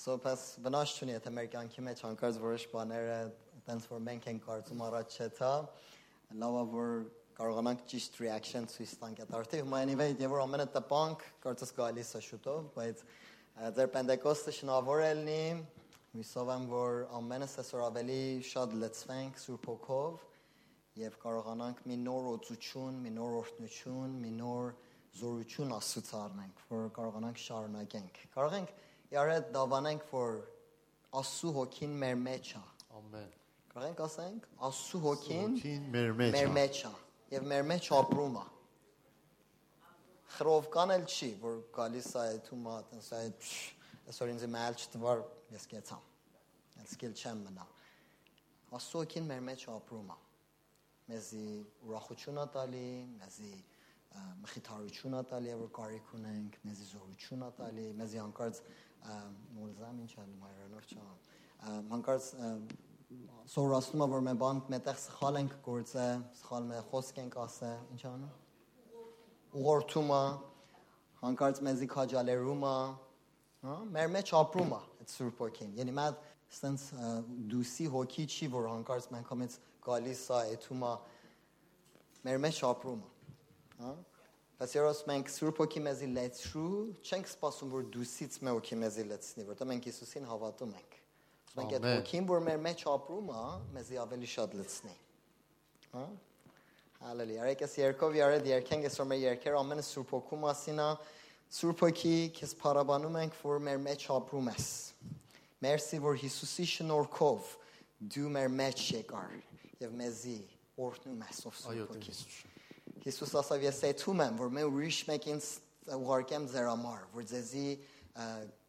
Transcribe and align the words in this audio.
So 0.00 0.14
պես 0.16 0.42
վնաս 0.64 0.92
չունի, 0.96 1.12
եթե 1.12 1.30
մեր 1.36 1.48
կյանքի 1.52 1.82
մեջ 1.84 1.98
անկարծ 2.08 2.36
որոշ 2.40 2.62
բաները 2.72 3.16
տենց 3.66 3.88
որ 3.90 3.98
մենք 4.06 4.28
ենք 4.30 4.46
կարծում 4.46 4.84
առաջ 4.86 5.16
չթա, 5.20 5.50
լավա 6.40 6.62
որ 6.70 6.92
կարողանանք 7.36 7.82
ճիշտ 7.90 8.16
reaction 8.22 8.68
ցույց 8.72 8.94
տանք 9.02 9.20
այդ 9.26 9.34
արդի։ 9.40 9.60
Հիմա 9.60 9.82
anyway, 9.84 10.08
եւ 10.16 10.32
որ 10.32 10.42
ամենը 10.46 10.66
տպանք, 10.78 11.26
կարծես 11.44 11.74
գալիս 11.82 12.14
է 12.16 12.22
շուտով, 12.30 12.72
բայց 12.78 13.04
ձեր 13.76 13.92
Պենտեկոստը 13.98 14.56
շնորհավոր 14.60 15.04
է 15.04 15.12
լինի։ 15.20 15.44
Հույսով 16.16 16.52
եմ, 16.56 16.68
որ 16.72 17.00
ամենս 17.20 17.60
այսօր 17.60 17.86
ավելի 17.90 18.20
շատ 18.56 18.76
լցվենք 18.80 19.40
Սուրբ 19.44 19.68
Հոգով 19.70 20.28
եւ 21.04 21.18
կարողանանք 21.28 21.84
մի 21.92 22.00
նոր 22.08 22.30
օծություն, 22.38 23.02
մի 23.04 23.12
նոր 23.20 23.40
օրհնություն, 23.44 24.16
մի 24.24 24.32
նոր 24.40 24.72
զորություն 25.20 25.74
Աստծո 25.76 26.22
առնենք, 26.24 26.64
որ 26.72 26.88
կարողանանք 26.96 27.42
շարունակենք։ 27.44 28.24
Կարող 28.34 28.56
ենք 28.60 28.78
հետ 29.10 29.50
դավանենք, 29.54 30.02
որ 30.12 30.36
Աստծո 31.20 31.50
հոգին 31.56 31.94
մեր 31.98 32.18
մեջ 32.20 32.50
է։ 32.54 32.62
Ամեն։ 33.00 33.30
Կարող 33.70 33.86
ենք 33.88 34.02
ասենք, 34.04 34.44
Աստծո 34.68 35.00
հոգին 35.06 35.56
մեր 35.94 36.12
մեջ 36.20 36.36
մեր 36.36 36.50
է։ 36.50 36.52
մեջ 36.54 36.82
է 36.86 36.92
եւ 37.34 37.48
մեր 37.50 37.64
մեջ 37.70 37.88
ապրում 37.96 38.38
է։ 38.38 38.44
Խրովկան 40.36 40.94
էլ 40.94 41.04
չի, 41.10 41.30
որ 41.42 41.58
գալիս 41.74 42.08
է 42.14 42.20
այդում 42.22 42.70
է, 42.70 42.76
տես 42.90 43.10
է 43.10 43.20
այսօր 44.10 44.32
ինձ 44.34 44.46
մայլ 44.54 44.78
չտվար, 44.84 45.24
ես 45.54 45.66
կեցամ։ 45.74 46.06
Ես 46.80 46.94
սկիլ 46.94 47.14
չեմ 47.18 47.42
մնա։ 47.48 47.66
Աստծո 48.78 49.02
հոգին 49.02 49.26
մեր 49.30 49.42
մեջ 49.50 49.66
ապրում 49.74 50.10
է։ 50.14 50.18
Մեզի 51.10 51.46
ուրախություն 51.90 52.38
է 52.38 52.46
տալի, 52.54 52.86
մեզի 53.18 53.52
ա, 54.10 54.26
մխիթարություն 54.42 55.16
է 55.18 55.22
տալի, 55.30 55.56
որ 55.60 55.72
կարիք 55.78 56.12
ունենք, 56.18 56.60
մեզի 56.66 56.86
զորություն 56.90 57.44
է 57.46 57.50
տալի, 57.60 57.86
մեզի 58.00 58.20
հանկարծ 58.20 58.62
մոլզամ 59.56 60.00
ինչ 60.04 60.12
անում 60.24 60.46
այրանով 60.50 60.90
չան։ 60.90 61.10
Հանկարծ 61.90 62.30
ա, 62.30 62.52
սովորացնում 63.50 64.04
է 64.04 64.08
որ 64.10 64.24
մենք 64.26 64.40
բան 64.40 64.60
մետեղ 64.70 64.98
սխալ 65.02 65.38
ենք 65.40 65.54
գործը, 65.66 66.06
սխալ 66.40 66.66
մե 66.70 66.80
խոսք 66.90 67.20
ենք 67.24 67.38
ասը, 67.44 67.70
ինչ 67.94 68.02
անում։ 68.10 68.34
Ուղղորդում 69.60 70.12
է, 70.14 70.22
հանկարծ 71.20 71.62
մեզի 71.66 71.88
քաջալերում 71.90 72.66
է, 72.70 72.76
հա, 73.66 73.78
մեր 73.96 74.12
մեջ 74.14 74.34
ապրում 74.40 74.74
է 74.76 74.80
այդ 75.00 75.14
Սուրբ 75.14 75.42
ոգին։ 75.44 75.72
Յանի 75.80 75.96
մատ 75.98 76.22
sense 76.60 77.08
դուսի 77.50 77.88
հոգի 77.94 78.26
չի, 78.30 78.50
որ 78.54 78.68
հանկարծ 78.70 79.10
մենք 79.14 79.32
համից 79.34 79.56
գալիս 79.86 80.22
է, 80.30 80.40
եթում 80.54 80.86
է 80.86 80.94
մեր 82.28 82.40
մեջ 82.46 82.62
ապրում 82.70 83.02
է։ 83.04 83.09
Հա? 83.80 83.92
Բայց 84.60 84.72
երբ 84.76 84.98
մենք 85.08 85.30
Սուրբ 85.32 85.60
ոգի 85.62 85.80
մեզի 85.86 86.06
լեցրու, 86.12 86.70
չենք 87.00 87.28
սպասում 87.30 87.70
որ 87.72 87.84
դուսից 87.94 88.34
մեր 88.44 88.56
ոգի 88.58 88.76
մեզի 88.80 89.04
լեցնի, 89.08 89.44
որտեղ 89.48 89.68
մենք 89.70 89.86
Հիսուսին 89.88 90.26
հավատում 90.28 90.74
ենք։ 90.80 90.98
Ուզում 91.50 91.62
ենք 91.62 91.72
այդ 91.76 91.86
Ամեն։ 91.86 91.96
ոգին, 92.00 92.26
որ 92.28 92.42
մեր 92.46 92.58
մեջ 92.66 92.82
ապրում 92.90 93.30
է, 93.32 93.44
մեզի 93.76 94.00
ավելի 94.02 94.28
շատ 94.34 94.56
լցնի։ 94.60 94.92
Հա? 95.94 96.04
Հալելույա։ 97.00 97.40
Արեք 97.46 97.64
այս 97.64 97.78
երկով 97.80 98.18
երդ 98.20 98.50
երկենք 98.50 98.86
այսօր 98.90 99.08
մեր 99.10 99.20
երկերը 99.24 99.60
ամենը 99.64 99.86
Սուրբ 99.88 100.12
ոգու 100.18 100.40
մասին 100.44 100.84
է։ 100.84 100.90
Սուրբ 101.56 101.84
ոգի 101.86 102.14
քեզ 102.36 102.54
փառաբանում 102.60 103.18
ենք, 103.24 103.40
որ 103.40 103.64
մեր 103.70 103.80
մեջ 103.88 104.06
ապրում 104.20 104.52
ես։ 104.52 104.68
Մերսի, 105.64 106.02
որ 106.04 106.20
Հիսուսի 106.20 106.68
շնորհքով 106.76 107.50
դու 108.12 108.30
մեր 108.36 108.54
մեջ 108.60 108.86
եկար 109.00 109.34
եւ 109.80 109.98
մեզի 110.04 110.38
օրհնում 110.86 111.26
ես 111.30 111.44
ով 111.48 111.56
Այո, 111.56 111.64
Սուրբ 111.64 111.80
Տեր 111.80 111.96
ոգի։ 111.96 112.12
Հիսուս։ 112.12 112.49
Հիսուս 113.00 113.34
ասավ 113.40 113.66
ես 113.66 113.82
այդում 113.90 114.22
եմ, 114.26 114.40
որ 114.40 114.50
მე 114.56 114.64
ուրիշ 114.70 114.98
մեկին 115.08 115.42
ուղարկեմ 115.96 116.48
ձեր 116.52 116.66
համար, 116.70 117.04
որ 117.14 117.28
ձեզի 117.30 117.68
ա, 117.70 118.26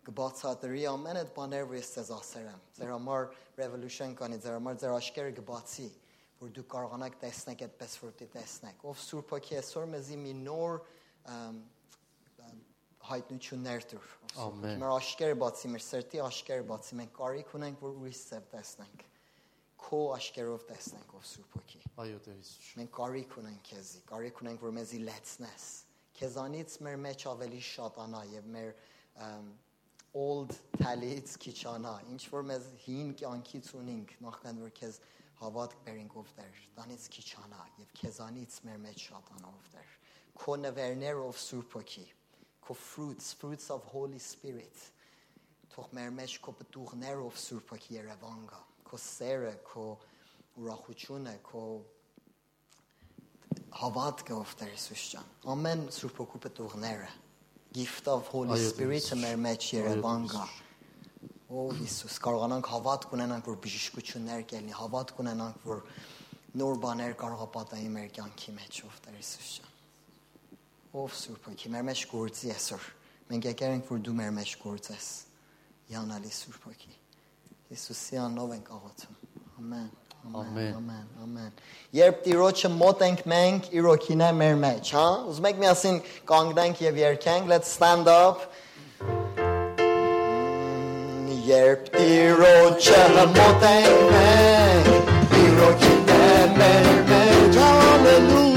կբացատրի 0.08 0.86
ամեն 0.92 1.20
այդ 1.22 1.34
բաները, 1.36 1.68
որ 1.72 1.78
ես 1.78 1.90
ձեզ 1.98 2.12
ասել 2.16 2.48
եմ։ 2.52 2.62
Ձեր 2.78 2.94
համար 2.96 3.28
revolution 3.59 4.16
կանի, 4.18 4.40
ձեր 4.42 4.56
համար 4.58 4.80
ձեր 4.82 4.96
աշկերը 4.96 5.36
կբացի, 5.42 5.90
որ 6.42 6.56
դուք 6.58 6.70
կարողանաք 6.72 7.20
տեսնել 7.22 7.62
այդպես, 7.68 7.98
որ 8.02 8.16
դի 8.22 8.28
տեսնեք։ 8.38 8.88
Ով 8.91 9.03
Սուրբ 9.03 9.36
Հոգի 9.36 9.59
այսօր 9.62 9.91
մեզի 9.91 10.18
մի 10.22 10.34
նոր 10.41 10.81
հայտնություններ 13.12 13.88
դուր։ 13.91 14.09
Ամեն։ 14.41 14.81
Մեր 14.81 14.91
աշկերը 14.96 15.38
բացի, 15.41 15.72
մեր 15.75 15.84
սրտի 15.86 16.22
աշկերը 16.25 16.66
բացի, 16.72 16.97
մենք 17.02 17.16
կարիք 17.18 17.56
ունենք, 17.59 17.81
որ 17.86 17.96
ուրիշ 18.02 18.22
ձև 18.31 18.46
տեսնենք։ 18.52 19.10
Քո 19.91 19.99
աշկերով 20.16 20.65
տեսնենք, 20.71 21.12
ով 21.16 21.27
Սուրբ 21.31 21.56
Հոգի։ 21.56 21.81
Այո, 22.03 22.21
Տեր 22.27 22.38
Հիսուս։ 22.41 22.71
Մենք 22.81 22.93
կարիք 22.97 23.37
ունենք 23.43 23.69
քեզի, 23.71 24.00
կարիք 24.10 24.41
ունենք 24.43 24.65
որ 24.66 24.75
մեզի 24.77 25.00
լեցնես։ 25.06 25.66
Քեզանից 26.16 26.77
մեր 26.87 26.97
մեջ 27.06 27.27
ավելի 27.32 27.60
շատանա 27.66 28.22
եւ 28.32 28.49
մեր 28.56 28.72
ըմ, 29.27 29.50
old 30.16 30.56
talents 30.81 31.37
քիչանա, 31.44 31.93
ինչ 32.15 32.22
որ 32.32 32.47
մեզ 32.50 32.69
հին 32.87 33.12
կյանքից 33.21 33.71
ունենք, 33.77 34.16
նախքան 34.27 34.60
որ 34.65 34.75
քեզ 34.81 35.00
հավատք 35.43 35.81
բերենք 35.87 36.19
ով 36.22 36.31
Տեր, 36.38 36.60
տանից 36.77 37.09
քիչանա 37.16 37.62
եւ 37.82 37.94
քեզանից 38.00 38.59
մեր 38.66 38.78
մեջ 38.87 39.06
շատանա 39.10 39.50
ով 39.53 39.71
Տեր։ 39.77 39.97
Քո 40.41 40.56
նվերներ 40.62 41.21
ով 41.27 41.41
Սուրբ 41.44 41.77
Հոգի, 41.77 42.06
քո 42.65 42.77
fruits, 42.81 43.32
fruits 43.37 43.69
of 43.77 43.84
Holy 43.93 44.22
Spirit 44.22 44.87
թող 45.77 45.93
մեր 45.93 46.12
մեջ 46.16 46.34
քո 46.44 46.53
պտուղներ 46.62 47.19
ով 47.27 47.37
Սուրբ 47.43 47.72
Հոգի 47.75 47.97
Երևան 47.99 48.44
գա, 48.49 48.60
քո 48.91 49.00
սերը, 49.00 49.52
քո 49.72 49.88
ուրախությունը, 50.59 51.35
քո 51.47 51.66
հավատքը 53.79 54.35
ով 54.35 54.56
Տեր 54.59 54.72
Հիսուս 54.75 55.03
ջան։ 55.13 55.29
Ամեն 55.53 55.84
Սուրբ 55.96 56.18
Հոգու 56.19 56.41
պտուղները 56.44 57.12
gift 57.72 58.07
of 58.12 58.28
Holy 58.28 58.59
Spirit-ը 58.59 59.16
մեր 59.22 59.38
մեջ 59.46 59.68
Երևան 59.78 60.28
գա։ 60.34 60.44
Ով 61.62 61.72
Հիսուս, 61.79 62.18
կարողանանք 62.25 62.69
հավատք 62.72 63.16
ունենանք, 63.16 63.47
որ 63.47 63.59
բժշկություններ 63.63 64.44
կելնի, 64.52 64.75
հավատք 64.75 65.22
ունենանք, 65.23 65.66
որ 65.72 65.84
նոր 66.59 66.79
բաներ 66.84 67.16
կարող 67.23 67.44
է 67.46 67.50
պատահի 67.56 67.91
մեր 67.96 68.09
կյանքի 68.19 68.56
մեջ, 68.59 68.81
ով 68.91 69.02
Տեր 69.08 69.19
Հիսուս 69.22 69.52
ջան։ 69.56 69.75
Ով 71.00 71.19
Սուրբ 71.22 71.47
Հոգի, 71.52 71.72
մեր 71.78 71.85
մեջ 71.91 72.08
գործի 72.12 72.56
այսօր։ 72.59 72.90
Մենք 73.31 73.52
եկել 73.52 73.78
ենք, 73.78 73.91
որ 73.96 74.03
դու 74.08 74.18
մեր 74.19 74.34
մեջ 74.41 74.58
գործես։ 74.68 75.13
Յանալի 75.96 76.35
Սուրբ 76.41 76.68
Հոգի։ 76.72 77.00
Հիսուսի 77.72 78.19
անով 78.22 78.50
ենք 78.56 78.69
աղոթում։ 78.77 79.15
Ամեն։ 79.60 79.87
Ամեն։ 80.27 80.72
Ամեն, 80.77 81.06
ամեն։ 81.22 81.53
Երբ 81.97 82.16
Տիրոջը 82.25 82.71
մոտ 82.77 83.04
ենք 83.06 83.21
մենք, 83.32 83.69
իր 83.78 83.88
օքին 83.93 84.25
է 84.27 84.31
մեր 84.41 84.56
մեջ, 84.65 84.91
հա? 84.97 85.04
Ուզում 85.32 85.49
եք 85.50 85.60
միասին 85.62 86.00
կանգնենք 86.31 86.82
եւ 86.87 86.99
երգենք, 87.03 87.44
let's 87.53 87.71
stand 87.77 88.10
up։ 88.10 88.43
Mm, 89.82 91.31
Երբ 91.47 91.82
Տիրոջը 91.94 93.00
մոտ 93.38 93.71
ենք 93.71 94.03
մենք, 94.16 95.15
իր 95.44 95.65
օքին 95.71 96.12
է 96.19 96.28
մեր 96.59 96.93
մեջ, 97.15 97.62
Հալելույա։ 97.62 98.50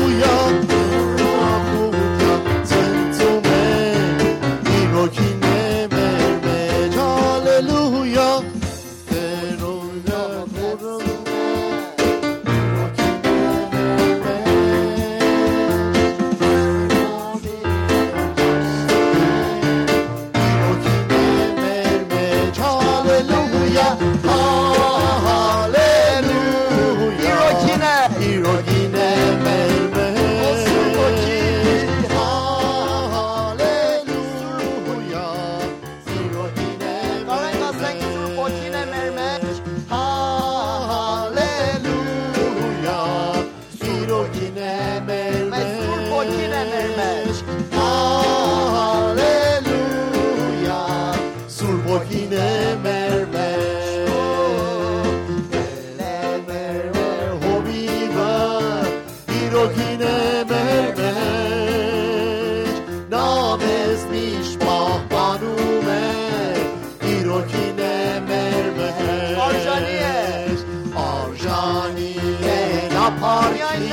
ایرانیه 71.55 72.89
ناپارتی 72.95 73.93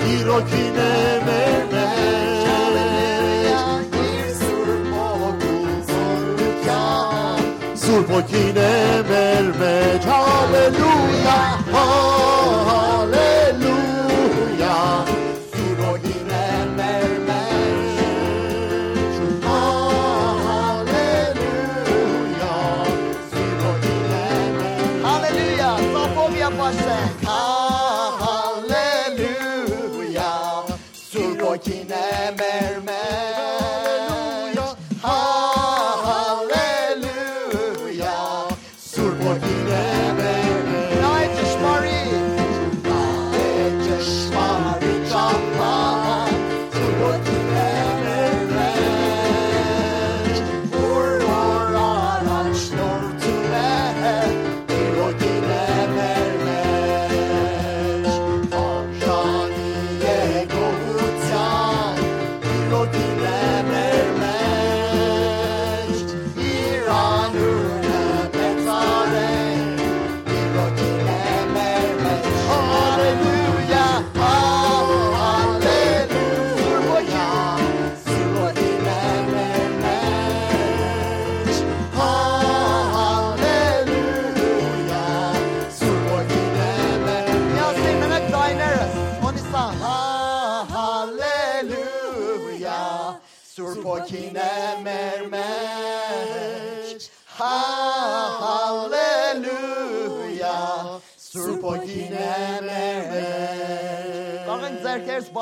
ایروکینه 0.00 1.20
مرمش 1.26 2.44
این 3.92 4.34
سرپا 4.34 5.08
گوزرکن 5.40 6.66
سرپا 7.74 8.22
کینه 8.22 9.02
مرمش 9.02 10.04
هاللویا 10.06 11.40
هاللویا 11.72 13.17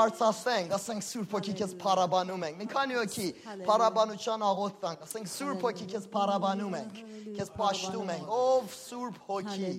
բարձրացնենք, 0.07 0.73
ասենք 0.77 1.03
Սուրբ 1.03 1.33
Հոգի 1.35 1.53
քեզ 1.59 1.73
փարաբանում 1.83 2.43
ենք։ 2.47 2.59
Մի 2.61 2.67
քանի 2.71 2.97
հոգի 2.97 3.27
փարաբանության 3.67 4.45
աղոթ 4.47 4.77
տանք, 4.83 5.01
ասենք 5.07 5.31
Սուրբ 5.33 5.65
Հոգի 5.67 5.87
քեզ 5.93 6.07
փարաբանում 6.13 6.77
ենք, 6.79 7.01
քեզ 7.39 7.51
պաշտում 7.57 8.13
ենք։ 8.15 8.31
Ով 8.37 8.77
Սուրբ 8.77 9.19
Հոգի։ 9.27 9.71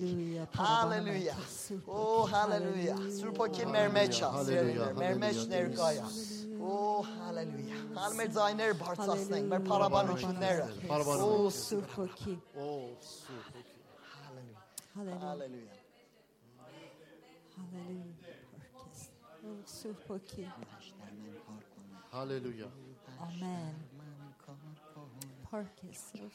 Հալելույա։ 0.58 1.36
Օ 1.96 2.04
հալելույա։ 2.34 2.98
Սուրբ 3.18 3.40
Հոգին 3.44 3.72
մեր 3.78 3.88
մեջ 3.96 4.20
է, 4.20 4.30
մեր 5.00 5.18
մեջ 5.24 5.42
ներկա 5.54 5.88
է։ 5.88 6.04
Օ 6.58 6.76
հալելույա։ 7.08 7.82
Հալ 7.98 8.16
մեր 8.18 8.32
ձայները 8.36 8.78
բարձրացնենք, 8.84 9.50
մեր 9.54 9.66
փարաբանությունները։ 9.68 10.66
Օ 11.28 11.32
Սուրբ 11.58 11.98
ոգի։ 12.02 12.38
Օ 12.58 12.70
Սուրբ 13.08 13.52
ոգի 13.56 13.76
հալելույա։ 14.28 15.20
Հալելույա։ 15.24 15.78
Հալելույա։ 17.58 18.37
سوپکی 19.64 20.44
هاللویا 22.12 22.68
آمین 23.20 23.74
Hallelujah. 25.50 25.52
Hallelujah. 25.52 25.52
Hallelujah. 25.52 26.28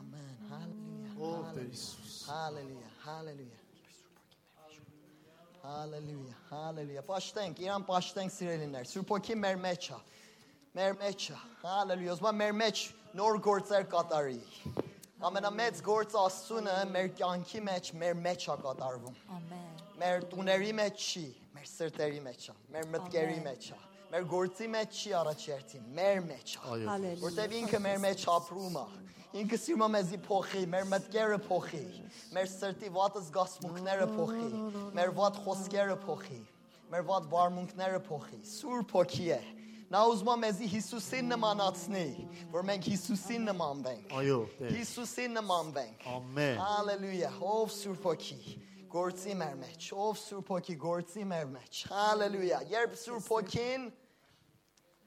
آمین 0.00 0.34
هاللویا 0.50 1.78
هاللویا 2.28 2.88
هاللویا 3.04 3.58
Haleluya, 5.62 6.34
haleluya. 6.50 7.08
Başlayın, 7.08 7.56
İran 7.58 7.88
başlayın 7.88 8.28
sirelinler. 8.28 8.84
Sürpoki 8.84 9.36
mermeça. 9.36 9.96
Mermeça, 10.74 11.34
haleluya. 11.62 12.12
O 12.12 12.16
zaman 12.16 12.34
mermeç, 12.34 12.94
nor 13.14 13.34
gortzer 13.34 13.90
kadar 13.90 14.26
iyi. 14.26 14.44
Amen, 15.20 15.42
amets 15.42 15.82
gortz 15.82 16.14
asuna, 16.14 16.84
merkanki 16.84 17.60
meç, 17.60 17.92
mermeça 17.92 18.56
kadar 18.56 18.94
vum. 18.94 19.14
Amen. 19.30 19.68
Mer 19.98 20.30
tuneri 20.30 20.72
meçi. 20.72 21.32
Մեր 21.58 21.66
սրտերի 21.66 22.20
մեջ 22.22 22.42
է, 22.52 22.52
մեր 22.70 22.84
մտքերի 22.92 23.38
մեջ 23.42 23.64
է։ 23.74 23.76
Մեր 24.12 24.26
գործի 24.30 24.66
մեջ 24.72 24.98
չի 24.98 25.10
առաջերտին, 25.18 25.86
մեր 25.96 26.20
մեջ 26.28 26.52
է։ 26.54 27.14
Որտեվ 27.22 27.54
ինքը 27.58 27.80
մեր 27.86 27.98
մեջ 28.04 28.22
ապրում 28.34 28.76
է։ 28.78 28.84
Ինքը 29.42 29.58
սիրում 29.64 29.82
է 29.82 29.88
մեզի 29.94 30.20
փոխի, 30.28 30.62
մեր 30.74 30.86
մտքերը 30.92 31.38
փոխի, 31.48 31.82
մեր 32.36 32.46
սրտի 32.52 32.92
վատ 32.94 33.18
զգացմունքները 33.26 34.06
փոխի, 34.14 34.46
մեր 34.98 35.12
վատ 35.18 35.40
խոսքերը 35.48 35.98
փոխի, 36.06 36.40
մեր 36.94 37.04
վատ 37.10 37.28
վարմունքները 37.34 38.00
փոխի։ 38.06 38.40
Սուրբ 38.54 38.94
հոգի 38.98 39.28
է։ 39.34 39.42
Նա 39.88 40.00
ուզում 40.12 40.30
է 40.30 40.38
մեզի 40.44 40.66
Հիսուսին 40.68 41.30
նմանացնի, 41.32 42.06
որ 42.54 42.64
մենք 42.70 42.88
Հիսուսին 42.92 43.46
նմանվենք։ 43.48 44.10
Այո 44.20 44.40
Հիսուսին 44.78 45.38
նմանվենք։ 45.38 46.08
Ամեն 46.12 46.58
Հալելույա։ 46.60 47.30
Ով 47.48 47.72
Սուրբ 47.78 48.08
հոգի 48.08 48.58
գործի 48.92 49.38
մեր 49.38 49.56
մեջ, 49.62 49.88
ով 50.04 50.18
Սուրբ 50.22 50.52
հոգի 50.54 50.76
գործի 50.82 51.24
մեր 51.32 51.48
մեջ։ 51.54 51.80
Հալելույա։ 51.92 52.60
Երբ 52.72 53.00
Սուրբ 53.02 53.32
հոգին 53.34 53.88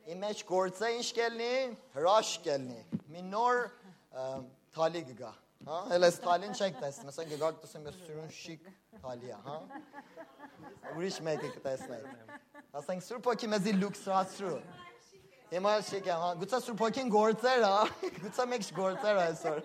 Իմ 0.09 0.17
մեջ 0.17 0.39
գործը 0.49 0.87
ինչ 0.97 1.09
կելնի, 1.13 1.55
հրաշ 1.93 2.29
կելնի։ 2.41 2.79
Մի 3.13 3.21
նոր 3.27 3.59
թալի 4.73 5.01
կգա, 5.11 5.29
հա? 5.67 5.77
Հələ 5.91 6.09
այս 6.09 6.17
թալին 6.23 6.55
չեք 6.57 6.79
տեսնում, 6.81 7.11
ասենք 7.11 7.35
գա 7.43 7.51
տեսնում 7.61 7.85
ես 7.87 7.99
սուրուն 8.07 8.31
շիկ 8.37 8.65
թալի 9.03 9.29
է, 9.29 9.37
հա? 9.45 9.57
Ուրիշ 10.95 11.19
մեկը 11.27 11.51
կտեսնեք։ 11.59 12.33
Ասենք 12.81 13.05
Սուրբ 13.07 13.29
ոգի 13.29 13.51
մեզի 13.53 13.75
լուքսացրու։ 13.77 14.55
Հիմա 15.51 15.71
շիկ 15.83 16.05
է, 16.07 16.13
հա, 16.15 16.27
գուցե 16.39 16.57
Սուրբ 16.63 16.81
ոգին 16.85 17.09
գործեր, 17.11 17.63
հա? 17.67 17.79
Գուցե 18.23 18.43
մեկ 18.47 18.67
գործեր 18.77 19.17
այսօր։ 19.19 19.57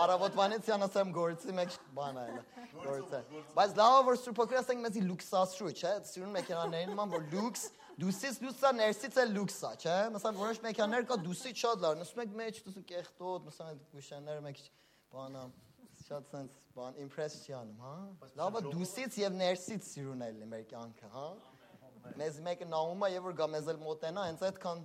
Արավոտվանից 0.00 0.70
յանասեմ 0.70 1.10
գործի 1.12 1.56
մեկ 1.58 1.74
բան 1.98 2.20
այլ 2.22 2.38
գործեր։ 2.86 3.34
Բայց 3.58 3.74
լավ 3.76 3.96
է, 3.96 4.06
որ 4.06 4.16
Սուրբ 4.22 4.40
ոգին 4.40 4.60
ասենք 4.62 4.80
մեզի 4.86 5.02
լուքսացրու, 5.10 5.74
չէ՞։ 5.76 5.92
Սիրուն 6.08 6.32
մեքենաներին 6.38 6.94
նման 6.94 7.12
որ 7.12 7.28
լուքս 7.36 7.66
դուսից 8.00 8.40
լուսա 8.46 8.72
ներսից 8.80 9.20
է 9.20 9.26
լուքսա, 9.36 9.74
չէ՞։ 9.84 9.98
Məsələn 10.16 10.40
որոշ 10.40 10.58
մեքենաներ 10.64 11.06
կա 11.12 11.20
դուսից 11.26 11.62
շատ 11.66 11.84
լավ, 11.84 11.94
նստում 12.00 12.24
եք 12.24 12.34
մեջ, 12.40 12.58
դուսու 12.64 12.84
կեղտոտ, 12.96 13.46
məsələn 13.50 13.70
այդ 13.72 13.86
գուշաները 13.92 14.42
մեկ 14.46 14.64
բանա 15.16 15.44
շատ 16.06 16.28
sense 16.32 16.66
բան 16.76 16.98
impress 17.02 17.40
չի 17.44 17.54
անում, 17.56 17.78
հա։ 17.84 17.94
Լավ 18.40 18.58
է 18.60 18.62
դուսից 18.66 19.16
եւ 19.22 19.38
ներսից 19.40 19.88
սիրուն 19.90 20.26
է 20.26 20.28
լինի 20.36 20.50
մեր 20.52 20.66
կյանքը, 20.72 21.08
հա։ 21.16 21.24
Մեզ 22.20 22.36
մեկը 22.46 22.68
նայում 22.70 23.06
է 23.06 23.08
եւ 23.16 23.24
որ 23.26 23.38
գա 23.40 23.48
մեզ 23.56 23.70
էլ 23.72 23.80
մոտենա, 23.82 24.26
հենց 24.28 24.44
այդքան 24.46 24.84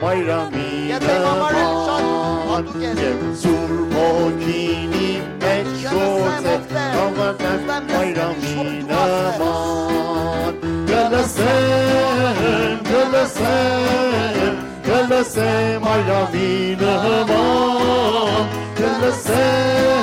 bayramida 0.00 1.16
man 1.40 2.66
Cemsur 3.00 3.70
mokinim 3.94 5.24
meşrote 5.42 6.56
Kavaten 6.94 7.88
bayramida 7.88 9.04
man 9.38 10.54
Gelesem, 10.86 12.78
gelesem 12.90 14.54
Gelesem 14.86 15.82
bayramida 15.84 16.94
man 17.28 18.46
Gelesem 18.78 19.99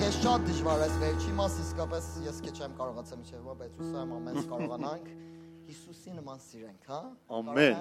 Տեսեք, 0.00 0.14
ես 0.16 0.24
շատ 0.24 0.44
դժվար 0.48 0.82
էս 0.86 0.94
վերջի 1.00 1.32
մասը 1.36 1.60
իսկապես 1.60 2.04
ես 2.24 2.36
քիչ 2.44 2.52
չեմ 2.56 2.72
կարողացա 2.78 3.16
միջև 3.20 3.36
հիմա, 3.36 3.54
բայց 3.60 3.72
հուսամ 3.80 4.12
ամենս 4.16 4.46
կարողանանք 4.52 5.10
Հիսուսի 5.66 6.10
նման 6.16 6.38
սիրենք, 6.44 6.82
հա? 6.88 7.00
Ամեն։ 7.36 7.76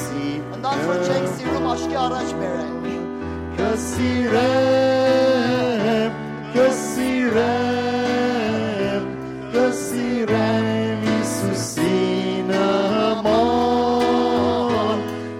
Kasi 0.00 0.40
Ondan 0.56 0.72
sonra 0.72 1.04
çek 1.04 1.28
sirrum 1.28 1.66
aşkı 1.68 1.98
araç 2.00 2.26
bere. 2.40 2.64
Kasirem, 3.56 4.42
kasirem, 6.54 7.42
kasirem 9.52 10.98
İsus 11.22 11.78
inaman. 11.78 12.80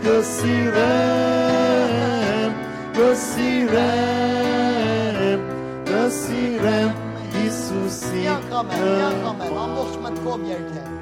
Kasirem, 0.04 0.92
kasirem, 2.96 4.20
kasirem 5.86 6.92
İsus 7.46 8.02
inaman. 8.02 8.24
Ya 8.24 8.40
kamer, 8.50 8.98
ya 9.00 9.10
kamer, 9.24 9.50
amboşman 9.56 10.14
kom 10.24 10.44
yerken. 10.44 10.99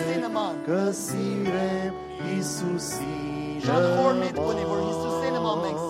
sustainnement. 0.00 0.54
Que 0.66 0.92
si 0.92 1.44
Jésus, 2.24 2.78
si 2.78 3.60
je 3.60 3.66
J'en 3.66 4.02
formide 4.02 4.34
pour 4.34 4.52
vous, 4.52 4.58
il 4.58 4.94
sustainnement, 5.10 5.56
mec. 5.56 5.89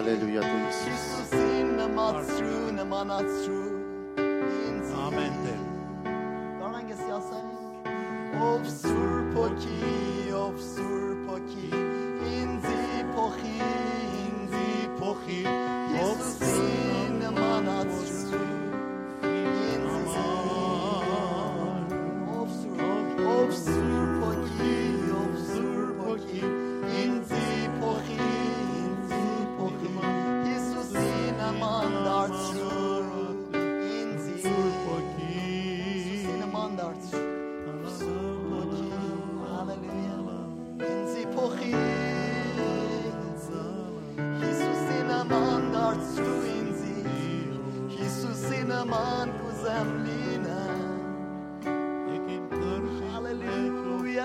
Hallelujah 0.00 0.42
deriz. 0.42 0.80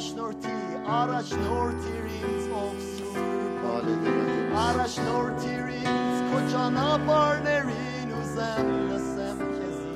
Araşnorti, 0.00 0.48
Araşnorti 0.88 1.92
rings 2.04 2.46
of 2.52 2.80
Surpalede, 2.96 4.56
Araşnorti 4.56 5.66
rings, 5.66 6.32
kocana 6.32 7.00
parnerin 7.06 8.10
uzemle 8.22 8.98
semkezi 8.98 9.92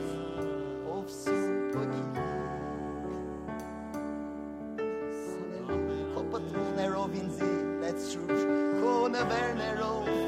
of 0.94 1.10
Surpaki. 1.10 2.02
Kapat 6.14 6.42
Nerov 6.76 7.12
inzi, 7.14 7.80
that's 7.82 8.12
true. 8.12 8.26
Kone 8.82 9.18
Wernerov. 9.30 10.23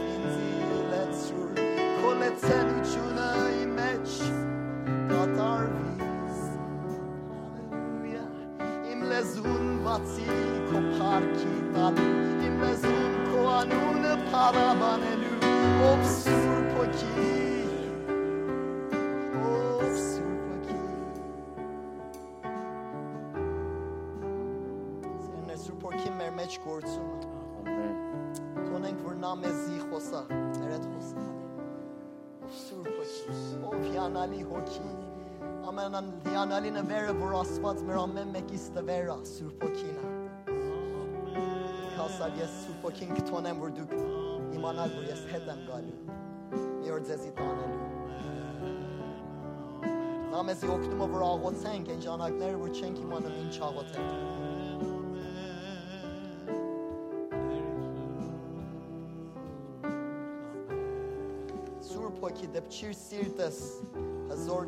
Հիանալի 36.26 36.70
նվերը 36.74 37.12
որ 37.20 37.34
Աստված 37.38 37.82
մեր 37.86 37.98
ամեն 38.00 38.30
մեկից 38.34 38.64
տվեր 38.76 39.10
է 39.12 39.16
Սուրբ 39.30 39.64
Հոգին 39.66 39.96
է 39.96 40.04
Հասար 41.96 42.32
ես 42.40 42.56
Սուրբ 42.62 42.86
Հոգին 42.86 43.10
կթոնեմ 43.18 43.60
որ 43.62 43.70
դուք 43.76 43.92
իմանալ 44.56 44.94
որ 44.96 45.04
ես 45.10 45.22
հետ 45.32 45.46
եմ 45.54 45.60
գալու 45.68 45.98
մի 46.82 46.88
օր 46.96 47.04
ձեզի 47.10 47.30
տանելու 47.40 47.84
Նա 50.32 50.40
մեզի 50.50 50.66
օգնում 50.76 51.04
է 51.06 51.08
որ 51.14 51.22
աղոթենք 51.26 51.86
այն 51.94 52.02
ժամանակները 52.06 52.56
որ 52.62 52.70
չենք 52.80 52.96
իմանում 53.04 53.36
ինչ 53.42 53.54
աղոթենք 53.68 54.12
Սուրբ 61.90 62.16
Հոգի 62.26 62.46
դեպչիր 62.58 62.92
սիրտս 63.04 63.58
հզոր 64.32 64.64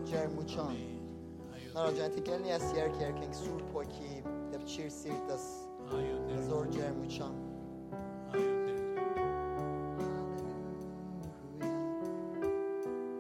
Na 1.75 1.85
raġen 1.85 2.13
ti 2.15 2.23
kellni 2.27 2.49
jessjer 2.51 2.91
kjer 2.97 3.13
kien 3.19 3.35
sur 3.37 3.61
po 3.73 3.83
ki 3.93 4.23
jabċir 4.55 4.91
sir 4.93 5.19
tas 5.29 5.45
għazor 5.93 6.71
ġermuċa. 6.75 7.29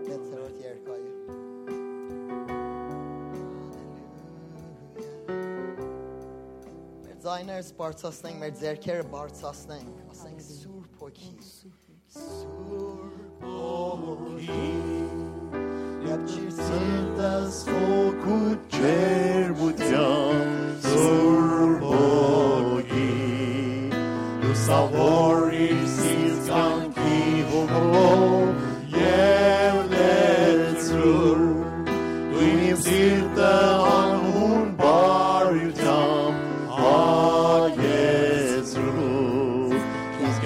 Netzerot 0.08 0.60
jerkaj. 0.64 1.02
Mertzajner 7.06 7.66
spartzasneng, 7.72 8.40
mertzerker 8.42 9.04
bartzasneng. 9.12 9.92
Asneng 10.12 10.40
das 17.18 17.64
focu 17.66 18.38
cerbuția 18.74 20.08
surbogi. 20.86 21.98
Tu 24.40 24.50
salvori 24.66 25.70
sis 25.96 26.38
canchi 26.48 27.20
volo, 27.50 28.10
eu 29.26 29.76
lețrur, 29.92 31.38
tu 32.30 32.40
mi 32.58 32.72
zirtă 32.84 33.52
an 34.00 34.14
un 34.42 34.66
bariu 34.80 35.70
tam 35.84 36.34
a 36.68 37.00
iezrur. 37.82 38.98
Sis 40.18 40.36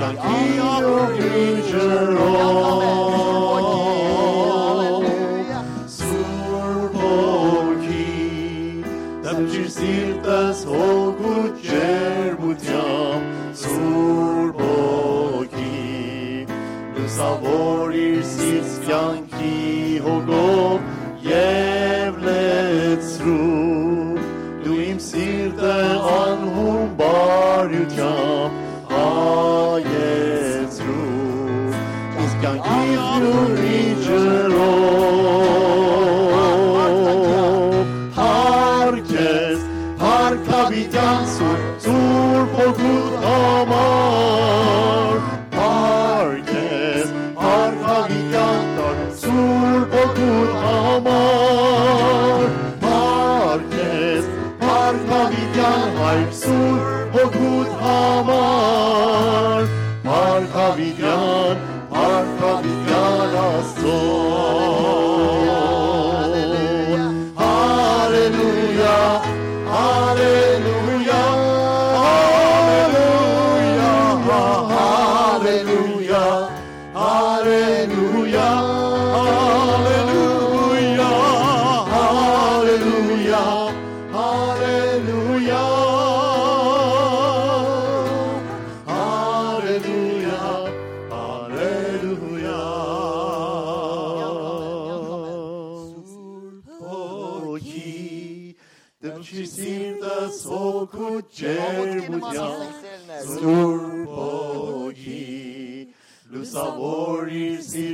job. 27.97 28.51
Oh, 28.91 29.77
yes, 29.77 30.81
Lord 30.81 31.75
is 32.23 32.35
going 32.43 32.63
to 32.63 32.69
give 32.69 32.89
you 33.23 33.37
region. 33.63 34.53
Herkes, 38.15 39.61
her 39.99 40.33
kabitan 40.45 41.27
sur, 41.27 41.59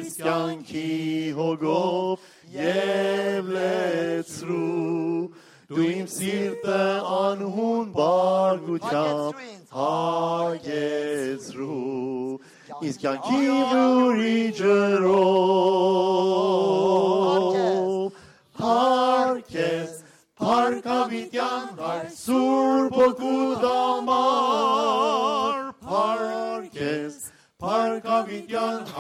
Christianki 0.08 1.34
hogov 1.34 2.18
yevlets 2.50 4.42
ru. 4.42 5.30
Du 5.68 5.82
im 5.82 6.06
sirte 6.06 7.02
an 7.04 7.40
hun 7.40 7.92
bargutja 7.92 9.32
hages 9.70 11.54
ru 11.54 12.38
is 12.80 12.96
kan 12.96 13.18
ki 13.20 13.48
ru 13.72 14.16
rigero 14.16 15.24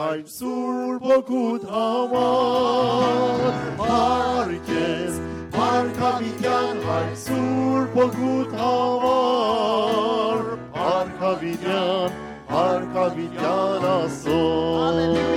Kalp 0.08 0.26
sur 0.26 0.98
pokut 1.00 1.62
hamar 1.68 3.52
Herkes 3.76 5.20
Parka 5.52 6.12
vidyan 6.20 6.80
Kalp 6.80 7.16
sur 7.24 7.84
pokut 7.92 8.50
hamar 8.60 10.38
Parka 10.72 11.32
vidyan 11.42 12.10
Parka 12.48 13.04
vidyan 13.16 13.84
aso 13.84 15.27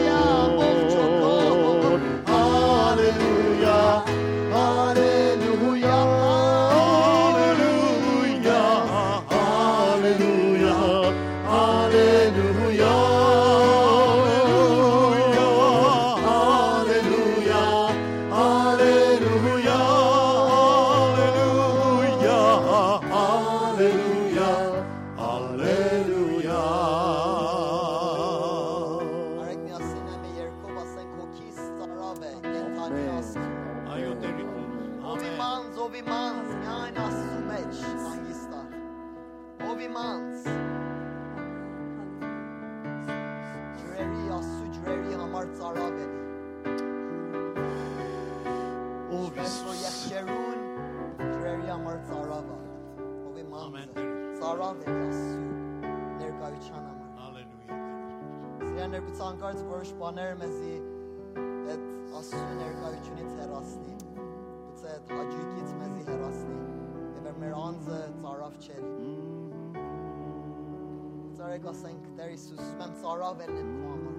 Małego 71.52 71.72
you 72.18 72.30
Jesusmem 72.30 72.96
Sorownym 73.02 73.82
Pomor. 73.82 74.14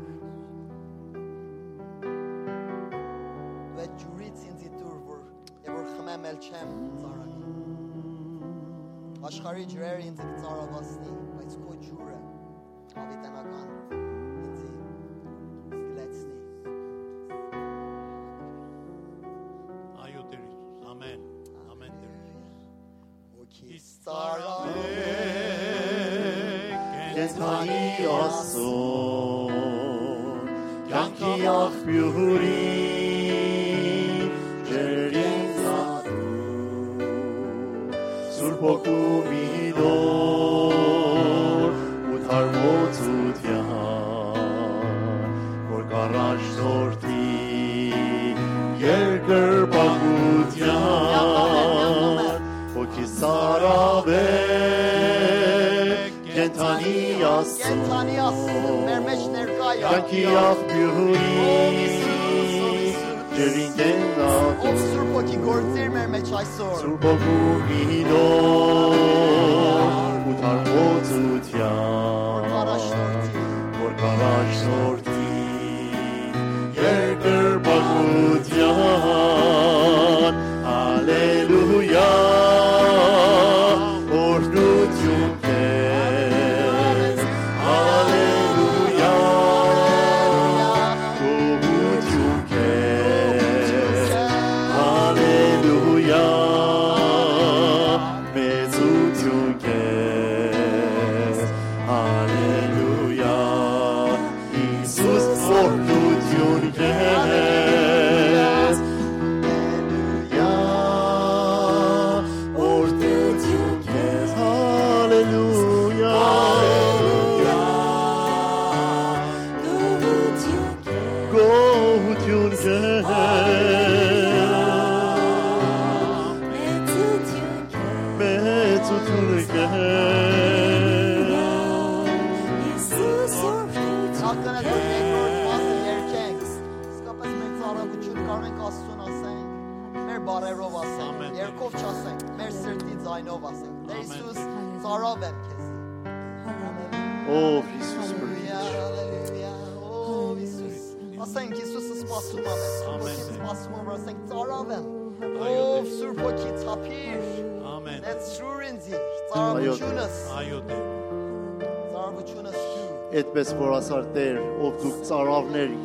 Ve 3.76 3.86
Jurit 3.98 4.38
Sinti 4.38 4.70
Turvur, 4.70 5.18
Evur 5.64 5.86
Chamem 5.96 6.24
Elchem 6.24 6.98
Zarag. 7.00 7.32
Ashkari 9.22 9.66
Jureri 9.66 10.06
Inti 10.06 10.22
Tsara 10.36 10.66
Vosni, 10.66 11.08
Vaitzko 11.36 11.74
Jure, 11.80 12.18
Avitanagan. 12.96 13.68
Avitanagan. 13.90 14.11
Կենթանի 56.42 57.22
Աստծուն 57.22 57.62
Կենթանի 57.62 58.14
Աստծո 58.22 58.70
մեր 58.86 59.02
մեջ 59.04 59.20
ներկա 59.34 59.68
է։ 59.72 59.74
Կյանքի 59.82 60.22
աղբյուրի 60.40 61.20
ջերին 63.36 63.68
Ով 63.68 63.76
կեննատու 63.76 64.72
Սուրբ 64.80 65.12
ոգի 65.18 65.38
գործիր 65.44 65.94
մեր 65.98 66.10
մեջ 66.16 66.34
այսօր։ 66.40 66.74
Սուրբ 66.80 67.06
ոգու 67.12 67.54
մինոր 67.70 68.98
ու 70.32 70.36
թարմոցության 70.42 72.52
Առաջնորդի 72.64 73.46
որ 73.78 73.96
կարաշ 74.02 74.60
սորտի 74.66 74.72
երկրպագության 74.72 75.11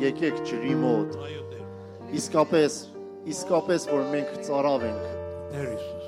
եկեք 0.04 0.42
ջրի 0.48 0.74
մոտ 0.82 1.16
իսկապես 2.18 2.76
իսկապես 3.34 3.86
որ 3.92 4.04
մենք 4.14 4.36
ծարավ 4.48 4.84
ենք 4.88 5.16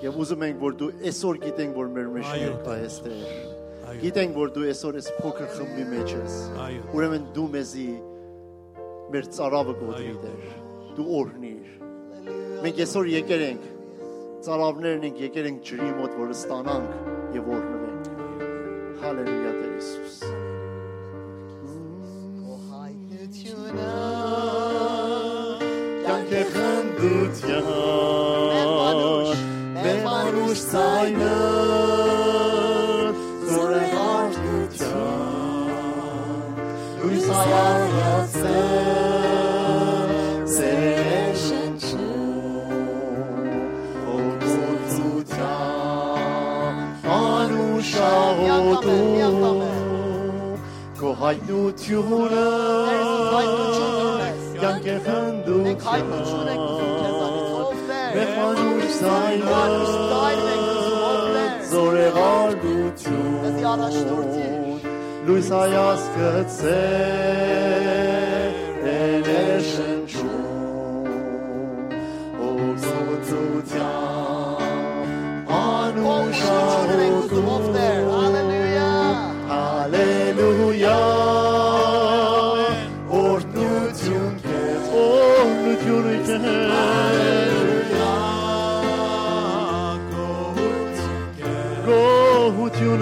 եւ 0.04 0.18
ուզում 0.24 0.44
ենք 0.46 0.62
որ 0.64 0.76
դու 0.80 0.90
այսօր 1.10 1.40
գիտենք 1.44 1.78
որ 1.80 1.90
մեր 1.96 2.08
մեջ 2.16 2.28
ներկա 2.42 2.76
ես 2.80 2.96
Տեր 3.06 3.98
գիտենք 4.04 4.36
որ 4.40 4.52
դու 4.56 4.66
այսօր 4.70 4.98
այս 5.00 5.08
փոքր 5.20 5.48
խմբի 5.56 5.84
մեջ 5.90 6.14
ես 6.16 6.36
ուրեմն 6.96 7.24
դու 7.36 7.46
մեզի 7.56 7.86
մեր 9.14 9.28
ծարավը 9.36 9.74
գոդրի 9.80 10.10
Այո, 10.10 10.18
Տեր 10.24 10.40
դու 11.00 11.06
օրհնիր 11.20 11.66
մենք 12.64 12.82
այսօր 12.86 13.10
եկել 13.16 13.44
ենք 13.50 13.68
ծարավներն 14.46 15.06
ենք 15.10 15.20
եկել 15.26 15.50
ենք 15.50 15.64
ջրի 15.70 15.90
մոտ 16.00 16.18
որ 16.20 16.34
ստանանք 16.36 16.90
եւ 17.36 17.50
օրհնվենք 17.56 18.04
հալելույա 19.02 19.49
بخندید 26.40 27.44
یه 27.48 27.60
ها 27.60 29.34
بمانوش 29.84 30.58
ساینر 30.60 31.22
زور 33.48 33.72
هارت 33.72 34.36
یا 34.80 34.86
روی 37.02 37.20
سایار 37.20 37.88
یاسم 37.98 38.50
سرشن 40.44 41.76
چو 41.78 41.98
خودود 44.46 45.28
یا 45.38 45.58
آنوشا 47.10 48.34
هودو 48.34 49.64
که 51.00 51.06
هایدو 51.06 51.70
تیونه 51.70 52.50
Gedanken 54.78 55.42
durch 55.46 55.64
Denk 55.64 55.84
heim 55.84 56.12
und 56.12 56.26
schon 56.26 56.46
denk 56.46 56.60
das 56.60 56.80
Umkehrsein, 58.60 59.42
it's 65.40 65.50
all 65.52 65.70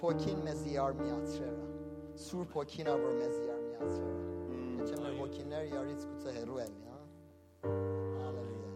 سورپاکین 0.00 0.38
مسی 0.42 0.78
آرمیاتره 0.78 1.52
سورپاکین 2.14 2.88
آور 2.88 3.12
مسی 3.12 3.50
آرمیاتره 3.50 4.86
چه 4.86 5.02
مواکینر 5.02 5.64
یاریت 5.64 5.98
کتا 5.98 6.30
هرو 6.30 6.58
همی 6.58 6.84
هاللویا 7.64 8.70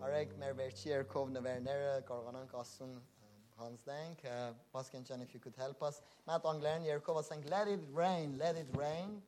آرک 0.00 0.38
مرورچی 0.38 0.92
ارکوب 0.92 1.30
نورنر 1.30 2.00
کارغانان 2.00 2.46
کاسون 2.46 3.00
Hans 3.60 3.82
Dank, 3.84 4.18
uh, 4.24 4.52
Baskin 4.74 5.06
Chan, 5.06 5.20
if 5.20 5.34
you 5.34 5.40
could 5.44 5.58
help 5.64 5.82
us. 5.82 6.00
Matt 6.26 6.44
Anglern, 6.44 6.82
Yerkova 6.82 7.22
sang, 7.22 7.42
let 7.50 7.68
it 7.68 7.82
rain, 7.92 8.38
let 8.38 8.56
it 8.56 8.70
rain. 8.82 9.22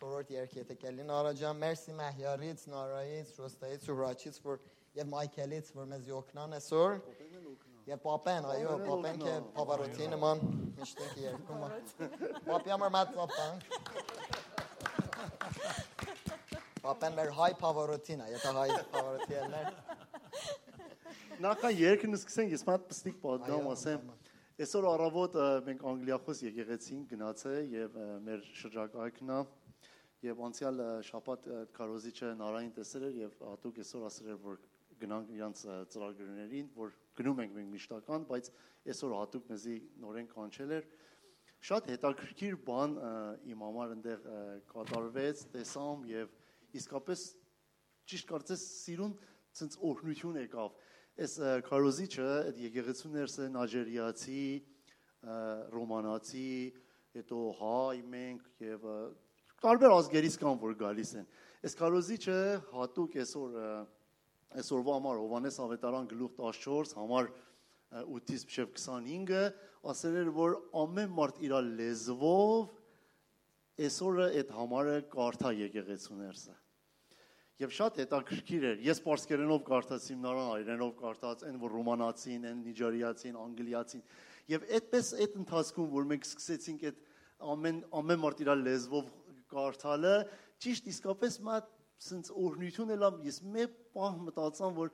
چورت 0.00 0.30
یرکی 0.30 0.64
تکلی 0.64 1.02
نارا 1.02 1.32
جان 1.32 1.56
مرسی 1.56 1.92
مهیاریت 1.92 2.68
ناراییت 2.68 3.40
رستاییت 3.40 3.80
سوراییت 3.80 4.36
for 4.36 4.58
یه 4.94 5.04
مایکلیت 5.04 5.66
for 5.68 5.76
مزیوکنان 5.76 6.58
سور 6.58 7.00
Եվ 7.86 8.00
պապեն, 8.02 8.46
այո, 8.50 8.70
պապեն 8.82 9.20
կե 9.20 9.32
Պապարոթի 9.54 10.06
նման 10.10 10.40
միշտ 10.74 11.02
ենք 11.04 11.18
երկում։ 11.22 11.60
Պապի 12.48 12.72
համար 12.72 12.90
մատ 12.96 13.12
պապան։ 13.14 13.60
Պապեն 16.82 17.14
մեր 17.20 17.30
հայ 17.36 17.48
Պավարոթին 17.60 18.24
է, 18.24 18.26
եթե 18.32 18.54
հայ 18.56 18.66
Պավարոթի 18.96 19.36
ելներ։ 19.36 19.70
Նախա 21.46 21.72
երկն 21.76 22.18
սկսենք, 22.18 22.56
ես 22.56 22.66
մատ 22.72 22.90
պստիկ 22.90 23.22
պատգամ 23.22 23.70
ասեմ։ 23.76 24.10
Այսօր 24.66 24.90
առավոտ 24.96 25.40
մենք 25.70 25.88
անգլիախոս 25.94 26.42
եկեղեցին 26.48 27.06
գնացել 27.14 27.72
եւ 27.76 27.98
մեր 28.26 28.46
շրջակայքն 28.66 29.34
է 29.36 29.40
եւ 30.26 30.46
անցյալ 30.50 30.86
շաբաթ 31.06 31.46
ը, 31.46 31.64
քարոզիչը 31.76 32.34
նարային 32.42 32.72
տեսել 32.80 33.10
էր 33.12 33.18
եւ 33.22 33.42
հատուկ 33.46 33.82
այսօր 33.84 34.06
ասել 34.10 34.30
էր 34.32 34.38
որ 34.46 34.62
գնանք 35.02 35.34
իրանց 35.36 35.60
ծրագրերին, 35.92 36.70
որ 36.74 36.96
գնում 37.16 37.42
ենք 37.44 37.56
մենք 37.56 37.72
միշտական, 37.76 38.26
բայց 38.30 38.50
այսօր 38.92 39.14
հատուկ 39.16 39.50
մեզի 39.52 39.76
նորեն 40.04 40.30
կանչել 40.32 40.74
էր 40.76 40.88
շատ 41.66 41.88
հետաքրքիր 41.90 42.56
բան 42.66 42.96
իմ 43.50 43.62
համար 43.66 43.92
այնտեղ 43.96 44.26
կատարվեց, 44.70 45.42
տեսամ 45.54 46.04
եւ 46.10 46.34
իսկապես 46.76 47.22
ճիշտ 48.12 48.28
կարծես 48.30 48.64
սիրուն 48.84 49.14
ցենց 49.56 49.78
օրհնություն 49.88 50.40
եկավ։ 50.44 50.76
Այս 51.26 51.34
քարոզիչը 51.66 52.26
այդ 52.36 52.58
եկեղեցուներս 52.66 53.36
են 53.46 53.58
աջերիացի, 53.62 54.42
ռոմանացի, 55.74 56.50
հետո 57.16 57.38
հայ 57.60 57.98
մենք 58.12 58.64
եւ 58.66 58.86
տարբեր 59.64 59.94
ազգերից 59.96 60.36
կան 60.42 60.58
որ 60.60 60.74
գալիս 60.84 61.12
են։ 61.22 61.28
Այս 61.66 61.76
քարոզիչը 61.80 62.38
հատուկ 62.76 63.16
այսօր 63.24 63.56
ը, 63.56 63.70
այսօրվա 64.56 64.96
համար 64.96 65.20
Հովանես 65.22 65.58
Ավետարան 65.66 66.10
գլուխ 66.12 66.36
14 66.40 66.96
համար 66.96 67.30
8-ից 67.96 68.44
մինչև 68.46 68.70
25-ը 68.76 69.42
ասել 69.92 70.20
էր 70.22 70.30
որ 70.36 70.56
ամեն 70.82 71.12
մարդ 71.16 71.42
իր 71.46 71.56
լեզվով 71.80 72.70
այսօրը 73.86 74.28
այդ 74.40 74.54
համարը 74.56 74.96
կարդա 75.12 75.52
եկեղեցուներսը։ 75.60 76.54
Եվ 77.56 77.72
շատ 77.72 77.98
հետաքրքիր 78.02 78.64
էր։ 78.68 78.80
Ես 78.84 78.98
պարսկերենով 79.04 79.60
կարդացի 79.64 80.16
նրան, 80.20 80.48
այրենով 80.56 80.90
կարդաց, 81.00 81.44
այն 81.48 81.60
որ 81.62 81.72
ռոմանացին, 81.76 82.42
այն 82.50 82.58
նիջերիացին, 82.66 83.38
անգլիացին։ 83.40 84.02
Եվ 84.52 84.66
այդպես 84.76 85.12
այդ 85.24 85.38
ընթացքում, 85.40 85.88
որ 85.94 86.08
մենք 86.10 86.26
սկսեցինք 86.28 86.84
այդ 86.90 87.00
ամեն 87.56 87.78
ամեն 88.00 88.20
մարդ 88.26 88.42
իր 88.44 88.50
լեզվով 88.60 89.08
կարդալը, 89.56 90.14
ճիշտ 90.66 90.90
իսկապես 90.92 91.38
մատ 91.48 91.72
սենց 92.06 92.32
օրհնություն 92.36 92.94
էլամ 92.96 93.20
ես 93.26 93.38
մեկ 93.56 93.76
պահ 93.96 94.18
մտածամ, 94.26 94.74
որ 94.76 94.90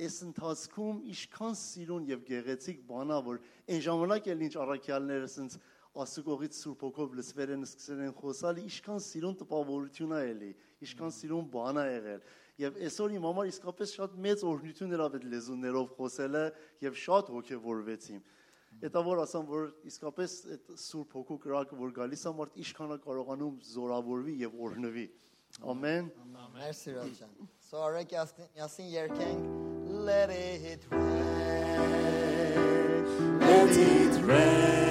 այս 0.00 0.16
ընթացքում 0.26 1.02
ինչքան 1.12 1.54
սիրուն 1.60 2.08
եւ 2.10 2.24
գեղեցիկ 2.30 2.80
բանա, 2.90 3.18
որ 3.26 3.40
այն 3.70 3.84
ժամանակ 3.86 4.28
էլ 4.34 4.44
ինչ 4.46 4.54
առաքյալները 4.64 5.30
սենց 5.34 5.56
ասուկողից 6.00 6.56
Սուրբ 6.56 6.82
Հոգով 6.86 7.14
լսվել 7.18 7.52
են, 7.56 7.64
սկսել 7.66 8.02
են 8.06 8.12
խոսալ, 8.20 8.60
ինչքան 8.62 9.00
սիրուն 9.06 9.38
տպավորություն 9.40 10.12
է 10.14 10.20
էլի, 10.30 10.50
ինչքան 10.86 11.14
սիրուն 11.16 11.48
բան 11.50 11.80
է 11.80 11.86
եղել։ 11.90 12.20
Եվ 12.60 12.78
այսօր 12.86 13.14
իմ 13.16 13.26
համար 13.26 13.50
իսկապես 13.50 13.94
շատ 13.98 14.14
մեծ 14.26 14.44
օրհնություն 14.50 14.94
էր 14.94 15.02
այդ 15.06 15.26
լեզուներով 15.34 15.90
խոսելը 15.98 16.44
եւ 16.86 17.00
շատ 17.04 17.32
ոգևորվեցի։ 17.34 18.20
Դա 18.80 19.02
որ 19.02 19.22
ասամ, 19.24 19.46
որ 19.50 19.64
իսկապես 19.90 20.34
այդ 20.54 20.68
Սուրբ 20.78 21.16
Հոգու 21.18 21.38
կրակը 21.42 21.78
որ 21.80 21.94
գալիս 21.96 22.22
է 22.30 22.32
մարդ 22.38 22.60
ինչքան 22.62 22.94
է 22.94 22.98
կարողանում 23.06 23.56
զորավորվի 23.70 24.34
եւ 24.44 24.60
օրհնվի։ 24.70 25.06
Amen. 25.64 26.10
Mersi 26.54 26.94
So 27.70 27.82
I 27.82 27.90
reckon 27.90 28.26
Yasin 28.58 28.90
yerken 28.90 29.70
Let 30.04 30.30
it 30.30 30.84
rain. 30.90 31.00
Let 33.40 33.76
it 33.76 34.24
rain. 34.24 34.89